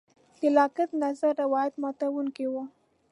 [0.39, 2.55] د لاک نظر روایت ماتوونکی و.